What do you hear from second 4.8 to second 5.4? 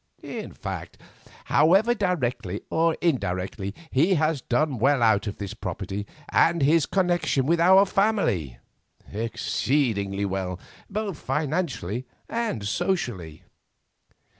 out of